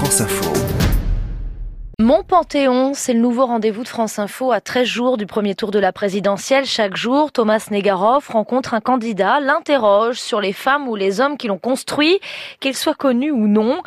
France 0.00 0.22
Info. 0.22 0.50
Mon 1.98 2.22
Panthéon, 2.22 2.92
c'est 2.94 3.12
le 3.12 3.20
nouveau 3.20 3.44
rendez-vous 3.44 3.82
de 3.82 3.88
France 3.88 4.18
Info 4.18 4.50
à 4.50 4.62
13 4.62 4.88
jours 4.88 5.16
du 5.18 5.26
premier 5.26 5.54
tour 5.54 5.70
de 5.70 5.78
la 5.78 5.92
présidentielle. 5.92 6.64
Chaque 6.64 6.96
jour, 6.96 7.32
Thomas 7.32 7.68
Negaroff 7.70 8.28
rencontre 8.28 8.72
un 8.72 8.80
candidat, 8.80 9.40
l'interroge 9.40 10.18
sur 10.18 10.40
les 10.40 10.54
femmes 10.54 10.88
ou 10.88 10.96
les 10.96 11.20
hommes 11.20 11.36
qui 11.36 11.48
l'ont 11.48 11.58
construit, 11.58 12.18
qu'ils 12.60 12.76
soient 12.76 12.94
connus 12.94 13.30
ou 13.30 13.46
non. 13.46 13.82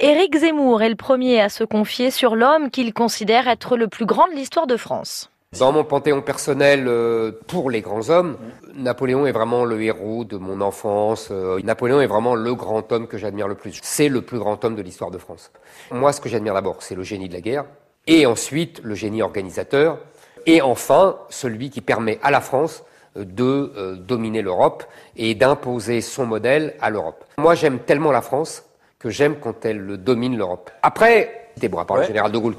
Éric 0.00 0.36
Zemmour 0.36 0.82
est 0.82 0.88
le 0.88 0.96
premier 0.96 1.40
à 1.40 1.48
se 1.48 1.62
confier 1.62 2.10
sur 2.10 2.34
l'homme 2.34 2.68
qu'il 2.68 2.92
considère 2.92 3.46
être 3.46 3.76
le 3.76 3.86
plus 3.86 4.04
grand 4.04 4.26
de 4.26 4.34
l'histoire 4.34 4.66
de 4.66 4.76
France. 4.76 5.31
Dans 5.58 5.70
mon 5.70 5.84
panthéon 5.84 6.22
personnel, 6.22 6.86
euh, 6.88 7.30
pour 7.46 7.70
les 7.70 7.82
grands 7.82 8.08
hommes, 8.08 8.38
Napoléon 8.74 9.26
est 9.26 9.32
vraiment 9.32 9.66
le 9.66 9.82
héros 9.82 10.24
de 10.24 10.38
mon 10.38 10.62
enfance. 10.62 11.28
Euh, 11.30 11.60
Napoléon 11.62 12.00
est 12.00 12.06
vraiment 12.06 12.34
le 12.34 12.54
grand 12.54 12.90
homme 12.90 13.06
que 13.06 13.18
j'admire 13.18 13.48
le 13.48 13.54
plus. 13.54 13.78
C'est 13.82 14.08
le 14.08 14.22
plus 14.22 14.38
grand 14.38 14.64
homme 14.64 14.76
de 14.76 14.80
l'histoire 14.80 15.10
de 15.10 15.18
France. 15.18 15.52
Moi, 15.90 16.14
ce 16.14 16.22
que 16.22 16.30
j'admire 16.30 16.54
d'abord, 16.54 16.76
c'est 16.80 16.94
le 16.94 17.02
génie 17.02 17.28
de 17.28 17.34
la 17.34 17.42
guerre, 17.42 17.66
et 18.06 18.24
ensuite 18.24 18.80
le 18.82 18.94
génie 18.94 19.20
organisateur, 19.20 19.98
et 20.46 20.62
enfin 20.62 21.18
celui 21.28 21.68
qui 21.68 21.82
permet 21.82 22.18
à 22.22 22.30
la 22.30 22.40
France 22.40 22.82
euh, 23.18 23.26
de 23.26 23.96
dominer 23.96 24.40
l'Europe 24.40 24.84
et 25.16 25.34
d'imposer 25.34 26.00
son 26.00 26.24
modèle 26.24 26.76
à 26.80 26.88
l'Europe. 26.88 27.26
Moi, 27.36 27.54
j'aime 27.56 27.80
tellement 27.80 28.10
la 28.10 28.22
France 28.22 28.64
que 28.98 29.10
j'aime 29.10 29.36
quand 29.38 29.66
elle 29.66 29.98
domine 29.98 30.34
l'Europe. 30.34 30.70
Après, 30.82 31.50
c'était 31.56 31.68
bon, 31.68 31.78
à 31.78 31.84
part 31.84 31.98
le 31.98 32.04
général 32.04 32.32
de 32.32 32.38
Gaulle, 32.38 32.56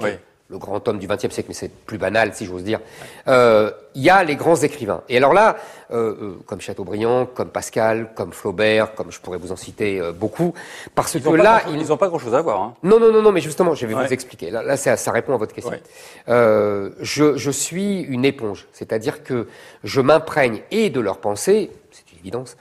le 0.50 0.58
grand 0.58 0.88
homme 0.88 1.00
du 1.00 1.08
XXe 1.08 1.34
siècle, 1.34 1.46
mais 1.48 1.54
c'est 1.54 1.72
plus 1.72 1.98
banal 1.98 2.34
si 2.34 2.46
j'ose 2.46 2.64
dire. 2.64 2.80
Euh, 3.28 3.72
il 3.96 4.04
y 4.04 4.10
a 4.10 4.24
les 4.24 4.36
grands 4.36 4.56
écrivains. 4.56 5.02
Et 5.08 5.18
alors 5.18 5.34
là, 5.34 5.56
euh, 5.92 6.16
euh, 6.22 6.40
comme 6.46 6.60
Chateaubriand, 6.60 7.26
comme 7.26 7.50
Pascal, 7.50 8.14
comme 8.16 8.34
Flaubert, 8.34 8.94
comme 8.94 9.12
je 9.12 9.20
pourrais 9.20 9.38
vous 9.38 9.52
en 9.52 9.56
citer 9.56 10.02
beaucoup, 10.14 10.54
parce 10.96 11.20
que 11.20 11.30
là, 11.30 11.62
ils 11.70 11.88
n'ont 11.88 11.98
pas 11.98 12.08
grand-chose 12.10 12.36
à 12.36 12.42
voir. 12.42 12.62
Hein. 12.62 12.74
Non, 12.84 13.00
non, 13.00 13.12
non, 13.12 13.22
non, 13.22 13.32
mais 13.32 13.42
justement, 13.42 13.74
je 13.74 13.86
vais 13.86 13.94
vous 13.94 14.14
expliquer. 14.14 14.52
Là, 14.52 14.64
là 14.64 14.78
ça, 14.78 15.12
répond 15.12 15.34
à 15.34 15.38
votre 15.38 15.56
question. 15.56 15.74
Je, 16.28 17.38
je, 17.38 17.52
suis 17.52 18.02
une 18.02 18.26
éponge, 18.26 18.68
c'est-à-dire 18.74 19.24
que 19.24 19.48
je 19.84 20.02
m'imprègne 20.02 20.62
et 20.72 20.90
de 20.90 21.00
leur 21.00 21.20
pensée, 21.20 21.72
c'est 21.92 22.12
une 22.12 22.20
évidence, 22.20 22.58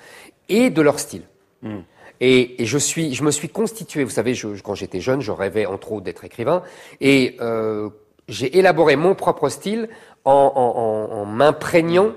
et 0.48 0.70
de 0.70 0.83
leur 0.83 0.98
style. 0.98 1.22
Hmm. 1.62 1.80
Et, 2.25 2.65
je, 2.65 2.78
suis, 2.78 3.15
je 3.15 3.25
me 3.25 3.33
suis 3.33 3.48
constitué, 3.48 4.05
vous 4.05 4.11
savez, 4.11 4.34
je, 4.34 4.47
quand 4.62 4.77
j'étais 4.77 5.01
jeune, 5.01 5.20
je 5.20 5.33
rêvais 5.33 5.67
entre 5.67 5.91
autres 5.91 6.05
d'être 6.05 6.25
écrivain, 6.25 6.62
et 7.01 7.37
euh, 7.41 7.91
j'ai 8.29 8.56
élaboré 8.59 8.95
mon 8.95 9.17
propre 9.17 9.48
style 9.48 9.89
en, 10.25 10.53
en, 10.55 11.17
en 11.17 11.25
m'imprégnant 11.25 12.12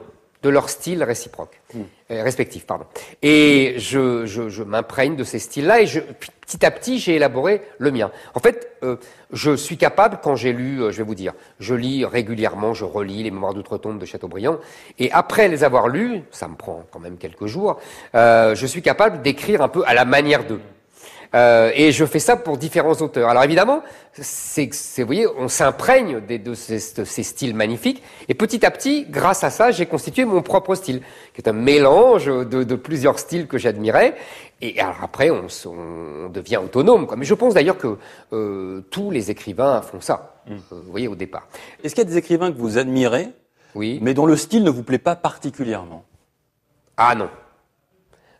de 0.45 0.49
leur 0.51 0.69
style 0.69 1.03
réciproque, 1.03 1.59
euh, 1.75 2.21
respectif, 2.21 2.67
pardon. 2.67 2.85
Et 3.23 3.73
je, 3.79 4.27
je, 4.27 4.47
je 4.47 4.61
m'imprègne 4.61 5.15
de 5.15 5.23
ces 5.23 5.39
styles-là 5.39 5.81
et 5.81 5.87
je, 5.87 5.99
petit 5.99 6.63
à 6.63 6.69
petit, 6.69 6.99
j'ai 6.99 7.15
élaboré 7.15 7.63
le 7.79 7.89
mien. 7.89 8.11
En 8.35 8.39
fait, 8.39 8.77
euh, 8.83 8.97
je 9.31 9.55
suis 9.55 9.75
capable, 9.75 10.19
quand 10.21 10.35
j'ai 10.35 10.53
lu, 10.53 10.83
euh, 10.83 10.91
je 10.91 10.97
vais 10.97 11.03
vous 11.03 11.15
dire, 11.15 11.33
je 11.59 11.73
lis 11.73 12.05
régulièrement, 12.05 12.75
je 12.75 12.85
relis 12.85 13.23
les 13.23 13.31
Mémoires 13.31 13.55
d'outre-tombe 13.55 13.97
de 13.97 14.05
Chateaubriand, 14.05 14.59
et 14.99 15.11
après 15.11 15.47
les 15.47 15.63
avoir 15.63 15.87
lus, 15.87 16.21
ça 16.29 16.47
me 16.47 16.55
prend 16.55 16.85
quand 16.91 16.99
même 16.99 17.17
quelques 17.17 17.47
jours, 17.47 17.79
je 18.13 18.65
suis 18.67 18.83
capable 18.83 19.23
d'écrire 19.23 19.63
un 19.63 19.67
peu 19.67 19.83
à 19.87 19.95
la 19.95 20.05
manière 20.05 20.45
d'eux. 20.45 20.61
Euh, 21.35 21.71
et 21.75 21.91
je 21.91 22.05
fais 22.05 22.19
ça 22.19 22.37
pour 22.37 22.57
différents 22.57 22.93
auteurs. 22.93 23.29
Alors 23.29 23.43
évidemment, 23.43 23.83
c'est, 24.13 24.69
vous 24.99 25.05
voyez, 25.05 25.27
on 25.37 25.49
s'imprègne 25.49 26.21
de, 26.21 26.53
ces, 26.53 26.79
ces, 26.79 27.23
styles 27.23 27.53
magnifiques. 27.53 28.01
Et 28.29 28.33
petit 28.33 28.65
à 28.65 28.71
petit, 28.71 29.05
grâce 29.09 29.43
à 29.43 29.49
ça, 29.49 29.71
j'ai 29.71 29.85
constitué 29.85 30.23
mon 30.23 30.41
propre 30.41 30.75
style, 30.75 31.01
qui 31.33 31.41
est 31.41 31.49
un 31.49 31.53
mélange 31.53 32.27
de, 32.27 32.63
de 32.63 32.75
plusieurs 32.75 33.19
styles 33.19 33.47
que 33.47 33.57
j'admirais. 33.57 34.15
Et 34.61 34.79
alors 34.79 35.03
après, 35.03 35.29
on, 35.29 35.47
on, 35.65 36.29
devient 36.29 36.57
autonome. 36.57 37.05
Quoi. 37.05 37.17
Mais 37.17 37.25
je 37.25 37.33
pense 37.33 37.53
d'ailleurs 37.53 37.77
que 37.77 37.97
euh, 38.31 38.81
tous 38.89 39.11
les 39.11 39.29
écrivains 39.29 39.81
font 39.81 39.99
ça. 39.99 40.41
Mmh. 40.47 40.53
Euh, 40.53 40.57
vous 40.71 40.91
voyez, 40.91 41.09
au 41.09 41.15
départ. 41.15 41.47
Est-ce 41.83 41.93
qu'il 41.93 42.03
y 42.03 42.07
a 42.07 42.09
des 42.09 42.17
écrivains 42.17 42.51
que 42.51 42.57
vous 42.57 42.77
admirez, 42.77 43.27
oui. 43.73 43.99
mais 44.01 44.13
dont 44.13 44.25
le 44.25 44.37
style 44.37 44.63
ne 44.63 44.69
vous 44.69 44.83
plaît 44.83 44.99
pas 44.99 45.17
particulièrement? 45.17 46.05
Ah 46.95 47.13
non 47.13 47.29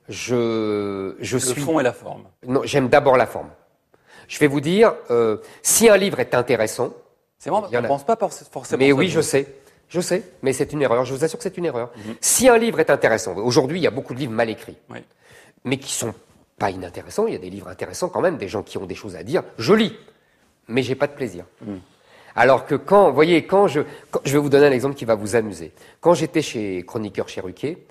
je, 0.09 1.15
je 1.19 1.37
suis. 1.37 1.59
Le 1.59 1.65
fond 1.65 1.79
et 1.79 1.83
la 1.83 1.93
forme. 1.93 2.23
Non, 2.45 2.61
j'aime 2.63 2.89
d'abord 2.89 3.17
la 3.17 3.25
forme. 3.25 3.49
Je 4.27 4.39
vais 4.39 4.47
vous 4.47 4.61
dire, 4.61 4.93
euh, 5.11 5.37
si 5.61 5.89
un 5.89 5.97
livre 5.97 6.19
est 6.19 6.33
intéressant. 6.33 6.93
C'est 7.37 7.49
vrai, 7.49 7.61
on 7.71 7.81
ne 7.81 7.87
pense 7.87 8.05
pas 8.05 8.17
forcément. 8.17 8.79
Mais 8.79 8.91
oui, 8.91 9.07
je 9.09 9.21
sais. 9.21 9.45
Je 9.87 10.01
sais, 10.01 10.23
mais 10.41 10.51
c'est 10.51 10.73
une 10.73 10.81
erreur. 10.81 11.05
Je 11.05 11.13
vous 11.13 11.23
assure 11.23 11.37
que 11.37 11.43
c'est 11.43 11.57
une 11.57 11.65
erreur. 11.65 11.91
Mhm. 11.95 12.15
Si 12.19 12.49
un 12.49 12.57
livre 12.57 12.79
est 12.79 12.89
intéressant, 12.89 13.35
aujourd'hui, 13.37 13.79
il 13.79 13.83
y 13.83 13.87
a 13.87 13.91
beaucoup 13.91 14.15
de 14.15 14.19
livres 14.19 14.31
mal 14.31 14.49
écrits, 14.49 14.77
oui. 14.89 14.99
mais 15.63 15.77
qui 15.77 15.91
sont 15.91 16.13
pas 16.57 16.71
inintéressants. 16.71 17.27
Il 17.27 17.33
y 17.33 17.35
a 17.35 17.39
des 17.39 17.51
livres 17.51 17.67
intéressants 17.67 18.09
quand 18.09 18.21
même, 18.21 18.37
des 18.37 18.47
gens 18.47 18.63
qui 18.63 18.79
ont 18.79 18.87
des 18.87 18.95
choses 18.95 19.15
à 19.15 19.21
dire. 19.21 19.43
Je 19.59 19.73
lis, 19.73 19.95
mais 20.67 20.81
j'ai 20.81 20.95
pas 20.95 21.05
de 21.07 21.13
plaisir. 21.13 21.45
Mhm. 21.61 21.79
Alors 22.35 22.65
que 22.65 22.75
quand, 22.75 23.09
vous 23.09 23.15
voyez, 23.15 23.45
quand 23.45 23.67
je, 23.67 23.81
je 24.23 24.33
vais 24.33 24.39
vous 24.39 24.49
donner 24.49 24.65
un 24.65 24.71
exemple 24.71 24.95
qui 24.95 25.05
va 25.05 25.15
vous 25.15 25.35
amuser. 25.35 25.71
Quand 26.01 26.15
j'étais 26.15 26.41
chez 26.41 26.83
Chroniqueur 26.83 27.29
chez 27.29 27.39
Ruquier, 27.39 27.85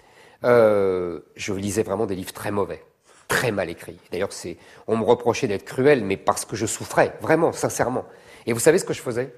euh, 0.44 1.20
je 1.36 1.52
lisais 1.52 1.82
vraiment 1.82 2.06
des 2.06 2.14
livres 2.14 2.32
très 2.32 2.50
mauvais, 2.50 2.82
très 3.28 3.50
mal 3.50 3.70
écrits. 3.70 3.98
D'ailleurs, 4.12 4.32
c'est, 4.32 4.56
on 4.86 4.96
me 4.96 5.04
reprochait 5.04 5.48
d'être 5.48 5.64
cruel, 5.64 6.04
mais 6.04 6.16
parce 6.16 6.44
que 6.44 6.56
je 6.56 6.66
souffrais, 6.66 7.14
vraiment, 7.20 7.52
sincèrement. 7.52 8.04
Et 8.46 8.52
vous 8.52 8.60
savez 8.60 8.78
ce 8.78 8.84
que 8.84 8.92
je 8.92 9.00
faisais? 9.00 9.34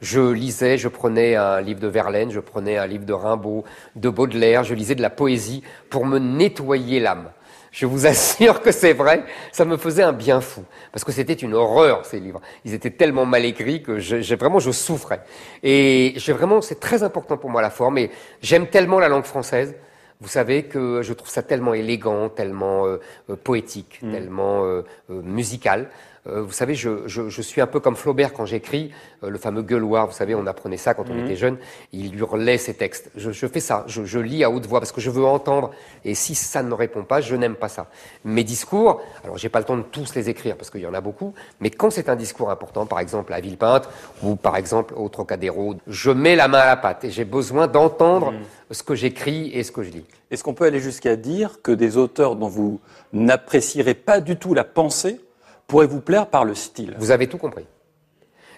Je 0.00 0.20
lisais, 0.20 0.76
je 0.76 0.88
prenais 0.88 1.36
un 1.36 1.60
livre 1.60 1.80
de 1.80 1.86
Verlaine, 1.86 2.30
je 2.30 2.40
prenais 2.40 2.76
un 2.76 2.86
livre 2.86 3.06
de 3.06 3.12
Rimbaud, 3.12 3.64
de 3.94 4.08
Baudelaire, 4.08 4.64
je 4.64 4.74
lisais 4.74 4.96
de 4.96 5.02
la 5.02 5.10
poésie 5.10 5.62
pour 5.88 6.04
me 6.04 6.18
nettoyer 6.18 6.98
l'âme. 6.98 7.30
Je 7.70 7.86
vous 7.86 8.06
assure 8.06 8.60
que 8.60 8.72
c'est 8.72 8.92
vrai, 8.92 9.24
ça 9.52 9.64
me 9.64 9.76
faisait 9.76 10.02
un 10.02 10.12
bien 10.12 10.40
fou, 10.40 10.64
parce 10.92 11.04
que 11.04 11.12
c'était 11.12 11.32
une 11.32 11.54
horreur 11.54 12.04
ces 12.06 12.18
livres. 12.18 12.40
Ils 12.64 12.74
étaient 12.74 12.90
tellement 12.90 13.24
mal 13.24 13.44
écrits 13.44 13.82
que 13.82 14.00
j'ai 14.00 14.36
vraiment 14.36 14.58
je 14.58 14.72
souffrais. 14.72 15.22
Et 15.62 16.12
j'ai 16.16 16.32
vraiment, 16.32 16.60
c'est 16.60 16.80
très 16.80 17.04
important 17.04 17.36
pour 17.36 17.50
moi 17.50 17.62
la 17.62 17.70
forme. 17.70 17.98
Et 17.98 18.10
j'aime 18.42 18.66
tellement 18.66 18.98
la 18.98 19.08
langue 19.08 19.24
française 19.24 19.74
vous 20.20 20.28
savez 20.28 20.64
que 20.64 21.02
je 21.02 21.12
trouve 21.12 21.28
ça 21.28 21.42
tellement 21.42 21.74
élégant, 21.74 22.28
tellement 22.28 22.86
euh, 22.86 23.00
euh, 23.30 23.36
poétique, 23.36 24.00
mm. 24.02 24.12
tellement 24.12 24.64
euh, 24.64 24.82
musical. 25.08 25.88
vous 26.26 26.52
savez, 26.52 26.74
je, 26.74 27.06
je, 27.06 27.28
je, 27.28 27.42
suis 27.42 27.60
un 27.60 27.66
peu 27.66 27.80
comme 27.80 27.96
Flaubert 27.96 28.32
quand 28.32 28.46
j'écris, 28.46 28.92
le 29.20 29.36
fameux 29.36 29.60
gueuloir, 29.60 30.06
vous 30.06 30.14
savez, 30.14 30.34
on 30.34 30.46
apprenait 30.46 30.78
ça 30.78 30.94
quand 30.94 31.10
on 31.10 31.14
mm. 31.14 31.24
était 31.24 31.36
jeune, 31.36 31.58
il 31.92 32.18
hurlait 32.18 32.56
ses 32.56 32.72
textes. 32.72 33.10
Je, 33.14 33.30
je 33.30 33.46
fais 33.46 33.60
ça, 33.60 33.84
je, 33.88 34.06
je, 34.06 34.18
lis 34.18 34.42
à 34.42 34.50
haute 34.50 34.64
voix 34.64 34.80
parce 34.80 34.92
que 34.92 35.02
je 35.02 35.10
veux 35.10 35.26
entendre, 35.26 35.72
et 36.02 36.14
si 36.14 36.34
ça 36.34 36.62
ne 36.62 36.72
répond 36.72 37.04
pas, 37.04 37.20
je 37.20 37.36
n'aime 37.36 37.56
pas 37.56 37.68
ça. 37.68 37.88
Mes 38.24 38.42
discours, 38.42 39.02
alors 39.22 39.36
j'ai 39.36 39.50
pas 39.50 39.58
le 39.58 39.66
temps 39.66 39.76
de 39.76 39.82
tous 39.82 40.14
les 40.14 40.30
écrire 40.30 40.56
parce 40.56 40.70
qu'il 40.70 40.80
y 40.80 40.86
en 40.86 40.94
a 40.94 41.02
beaucoup, 41.02 41.34
mais 41.60 41.68
quand 41.68 41.90
c'est 41.90 42.08
un 42.08 42.16
discours 42.16 42.50
important, 42.50 42.86
par 42.86 43.00
exemple 43.00 43.34
à 43.34 43.40
Villepinte, 43.40 43.86
ou 44.22 44.36
par 44.36 44.56
exemple 44.56 44.94
au 44.96 45.10
Trocadéro, 45.10 45.74
je 45.86 46.10
mets 46.10 46.36
la 46.36 46.48
main 46.48 46.60
à 46.60 46.66
la 46.66 46.76
pâte 46.76 47.04
et 47.04 47.10
j'ai 47.10 47.26
besoin 47.26 47.66
d'entendre 47.66 48.32
mm 48.32 48.40
ce 48.74 48.82
que 48.82 48.94
j'écris 48.94 49.50
et 49.52 49.62
ce 49.62 49.72
que 49.72 49.82
je 49.82 49.90
lis. 49.90 50.04
Est-ce 50.30 50.44
qu'on 50.44 50.54
peut 50.54 50.64
aller 50.64 50.80
jusqu'à 50.80 51.16
dire 51.16 51.62
que 51.62 51.72
des 51.72 51.96
auteurs 51.96 52.36
dont 52.36 52.48
vous 52.48 52.80
n'apprécierez 53.12 53.94
pas 53.94 54.20
du 54.20 54.36
tout 54.36 54.52
la 54.54 54.64
pensée 54.64 55.20
pourraient 55.66 55.86
vous 55.86 56.00
plaire 56.00 56.26
par 56.26 56.44
le 56.44 56.54
style? 56.54 56.94
Vous 56.98 57.10
avez 57.10 57.28
tout 57.28 57.38
compris. 57.38 57.64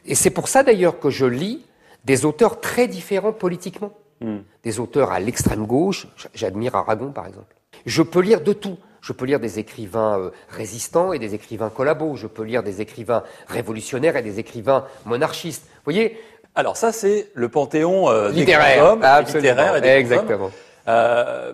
Et 0.05 0.15
c'est 0.15 0.31
pour 0.31 0.49
ça 0.49 0.63
d'ailleurs 0.63 0.99
que 0.99 1.11
je 1.11 1.27
lis 1.27 1.65
des 2.05 2.25
auteurs 2.25 2.61
très 2.61 2.89
différents 2.89 3.33
politiquement. 3.33 3.93
Hmm. 4.21 4.39
Des 4.63 4.81
auteurs 4.81 5.11
à 5.13 5.21
l'extrême 5.21 5.67
gauche, 5.67 6.07
j'admire 6.35 6.75
Aragon 6.75 7.13
par 7.13 7.27
exemple. 7.27 7.55
Je 7.85 8.03
peux 8.03 8.21
lire 8.21 8.41
de 8.41 8.53
tout. 8.53 8.79
Je 9.07 9.13
peux 9.13 9.25
lire 9.25 9.39
des 9.39 9.61
écrivains 9.61 10.19
euh, 10.19 10.31
résistants 10.49 11.13
et 11.13 11.21
des 11.21 11.35
écrivains 11.35 11.71
collabos. 11.71 12.17
Je 12.17 12.27
peux 12.27 12.43
lire 12.43 12.65
des 12.65 12.81
écrivains 12.81 13.23
révolutionnaires 13.47 14.17
et 14.17 14.23
des 14.23 14.41
écrivains 14.41 14.85
monarchistes. 15.05 15.63
Vous 15.67 15.93
voyez, 15.93 16.19
alors 16.57 16.79
ça, 16.79 16.91
c'est 16.91 17.29
le 17.35 17.51
panthéon 17.51 18.09
euh, 18.09 18.31
littéraire, 18.31 18.85
hommes, 18.85 19.05
littéraire 19.27 19.85
et 19.85 19.89
Exactement. 19.89 20.51
Euh, 20.89 21.53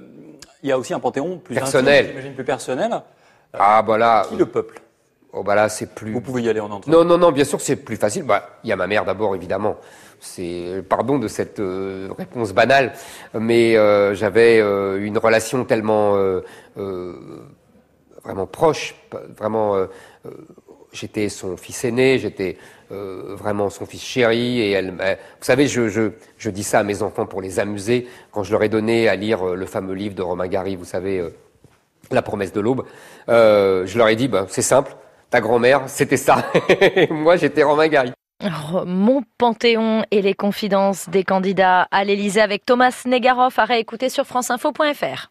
il 0.63 0.69
y 0.69 0.73
a 0.73 0.79
aussi 0.79 0.95
un 0.95 1.01
panthéon 1.01 1.39
plus 1.39 1.57
personnel, 1.57 2.35
plus 2.37 2.45
personnel. 2.45 2.93
Euh, 2.93 3.59
ah 3.59 3.83
bah 3.83 4.27
Qui 4.29 4.37
le 4.37 4.47
peuple 4.47 4.81
Oh 5.33 5.43
bah 5.43 5.57
là, 5.57 5.69
c'est 5.69 5.93
plus. 5.95 6.13
Vous 6.13 6.21
pouvez 6.21 6.43
y 6.43 6.49
aller 6.49 6.61
en 6.61 6.71
entrée. 6.71 6.91
Non, 6.91 7.05
non, 7.05 7.19
non. 7.19 7.33
Bien 7.33 7.45
sûr, 7.45 7.61
c'est 7.61 7.77
plus 7.77 7.97
facile. 7.97 8.23
Bah, 8.23 8.51
il 8.63 8.71
y 8.71 8.73
a 8.73 8.77
ma 8.77 8.87
mère 8.87 9.05
d'abord, 9.05 9.35
évidemment. 9.35 9.77
C'est 10.21 10.85
pardon 10.89 11.19
de 11.19 11.27
cette 11.27 11.59
euh, 11.59 12.09
réponse 12.17 12.53
banale, 12.53 12.93
mais 13.35 13.77
euh, 13.77 14.15
j'avais 14.15 14.59
une 14.59 15.19
relation 15.19 15.65
tellement 15.65 16.17
vraiment 18.25 18.47
proche, 18.47 18.95
vraiment 19.37 19.87
j'étais 20.93 21.29
son 21.29 21.57
fils 21.57 21.85
aîné, 21.85 22.19
j'étais 22.19 22.57
euh, 22.91 23.35
vraiment 23.37 23.71
son 23.71 23.87
fils 23.87 24.03
chéri. 24.03 24.61
Et 24.61 24.81
vous 24.83 24.95
savez, 25.41 25.67
je, 25.67 26.49
dis 26.51 26.63
ça 26.63 26.81
à 26.81 26.83
mes 26.83 27.03
enfants 27.03 27.27
pour 27.27 27.43
les 27.43 27.59
amuser. 27.59 28.07
Quand 28.31 28.43
je 28.43 28.53
leur 28.53 28.63
ai 28.63 28.69
donné 28.69 29.09
à 29.09 29.17
lire 29.17 29.49
euh, 29.49 29.55
le 29.55 29.67
fameux 29.67 29.95
livre 29.95 30.15
de 30.15 30.23
Romain 30.23 30.49
Gary, 30.49 30.77
vous 30.77 30.85
savez, 30.85 31.19
euh, 31.19 31.31
La 32.11 32.23
promesse 32.23 32.53
de 32.53 32.61
l'aube, 32.61 32.85
je 33.29 33.99
leur 33.99 34.09
ai 34.09 34.17
dit, 34.17 34.29
ben, 34.29 34.47
c'est 34.49 34.63
simple, 34.63 34.95
ta 35.31 35.41
grand-mère, 35.41 35.85
c'était 35.87 36.19
ça. 36.19 36.45
Moi, 37.11 37.37
j'étais 37.37 37.63
Romain 37.63 37.89
Gary. 37.89 38.13
Mon 38.87 39.23
Panthéon 39.39 40.05
et 40.11 40.21
les 40.21 40.35
confidences 40.35 41.09
des 41.09 41.23
candidats 41.23 41.87
à 41.93 42.03
l'Élysée 42.03 42.41
avec 42.41 42.67
Thomas 42.67 43.03
Negaroff 43.07 43.59
à 43.61 43.65
réécouter 43.65 44.09
sur 44.09 44.27
franceinfo.fr. 44.27 45.31